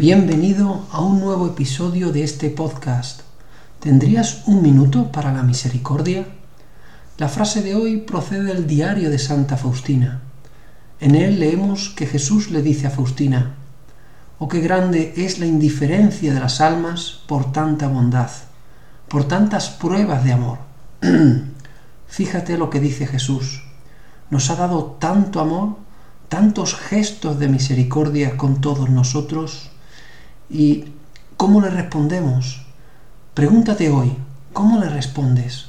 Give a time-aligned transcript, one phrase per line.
[0.00, 3.20] Bienvenido a un nuevo episodio de este podcast.
[3.80, 6.26] ¿Tendrías un minuto para la misericordia?
[7.18, 10.22] La frase de hoy procede del diario de Santa Faustina.
[11.00, 13.56] En él leemos que Jesús le dice a Faustina,
[14.38, 18.30] Oh, qué grande es la indiferencia de las almas por tanta bondad,
[19.06, 20.60] por tantas pruebas de amor.
[22.06, 23.64] Fíjate lo que dice Jesús.
[24.30, 25.76] Nos ha dado tanto amor,
[26.30, 29.72] tantos gestos de misericordia con todos nosotros,
[30.50, 30.86] ¿Y
[31.36, 32.66] cómo le respondemos?
[33.34, 34.16] Pregúntate hoy,
[34.52, 35.66] ¿cómo le respondes?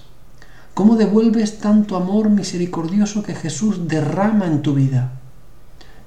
[0.74, 5.12] ¿Cómo devuelves tanto amor misericordioso que Jesús derrama en tu vida?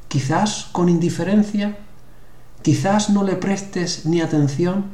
[0.09, 1.77] Quizás con indiferencia,
[2.63, 4.87] quizás no le prestes ni atención,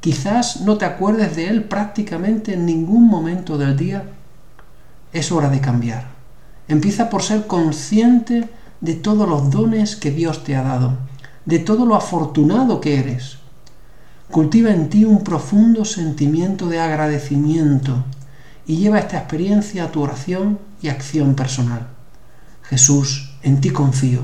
[0.00, 4.04] quizás no te acuerdes de Él prácticamente en ningún momento del día.
[5.12, 6.06] Es hora de cambiar.
[6.68, 8.48] Empieza por ser consciente
[8.80, 10.96] de todos los dones que Dios te ha dado
[11.44, 13.38] de todo lo afortunado que eres.
[14.30, 18.04] Cultiva en ti un profundo sentimiento de agradecimiento
[18.66, 21.88] y lleva esta experiencia a tu oración y acción personal.
[22.62, 24.22] Jesús, en ti confío.